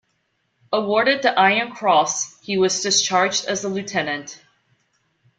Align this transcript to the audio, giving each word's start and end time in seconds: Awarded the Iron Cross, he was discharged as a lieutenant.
Awarded 0.73 1.21
the 1.21 1.39
Iron 1.39 1.73
Cross, 1.75 2.41
he 2.41 2.57
was 2.57 2.81
discharged 2.81 3.45
as 3.45 3.63
a 3.63 3.69
lieutenant. 3.69 4.41